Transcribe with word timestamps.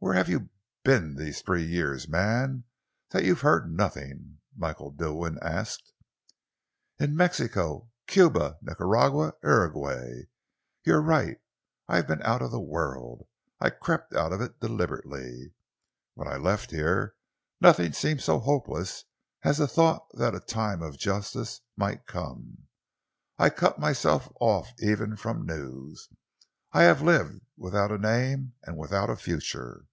"Where 0.00 0.14
have 0.14 0.28
you 0.28 0.50
been 0.84 1.16
to 1.16 1.20
these 1.24 1.42
three 1.42 1.64
years, 1.66 2.06
man, 2.06 2.62
that 3.10 3.24
you've 3.24 3.40
heard 3.40 3.76
nothing?" 3.76 4.38
Michael 4.56 4.92
Dilwyn 4.92 5.38
asked. 5.42 5.92
"In 7.00 7.16
Mexico, 7.16 7.90
Cuba, 8.06 8.58
Nicaragua, 8.62 9.32
Uraguay. 9.42 10.28
You're 10.84 11.02
right. 11.02 11.38
I've 11.88 12.06
been 12.06 12.22
out 12.22 12.42
of 12.42 12.52
the 12.52 12.60
world. 12.60 13.26
I 13.58 13.70
crept 13.70 14.14
out 14.14 14.32
of 14.32 14.40
it 14.40 14.60
deliberately. 14.60 15.52
When 16.14 16.28
I 16.28 16.36
left 16.36 16.70
here, 16.70 17.16
nothing 17.60 17.92
seemed 17.92 18.22
so 18.22 18.38
hopeless 18.38 19.04
as 19.42 19.58
the 19.58 19.66
thought 19.66 20.06
that 20.14 20.32
a 20.32 20.38
time 20.38 20.80
of 20.80 20.96
justice 20.96 21.60
might 21.76 22.06
come. 22.06 22.68
I 23.36 23.50
cut 23.50 23.80
myself 23.80 24.30
off 24.40 24.70
even 24.80 25.16
from 25.16 25.44
news. 25.44 26.08
I 26.70 26.82
have 26.84 27.02
lived 27.02 27.40
without 27.56 27.90
a 27.90 27.98
name 27.98 28.52
and 28.62 28.76
without 28.76 29.08
a 29.10 29.16
future." 29.16 29.86